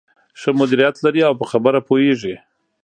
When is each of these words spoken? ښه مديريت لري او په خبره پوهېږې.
ښه 0.39 0.49
مديريت 0.59 0.95
لري 1.05 1.21
او 1.27 1.33
په 1.39 1.45
خبره 1.51 1.79
پوهېږې. 1.87 2.35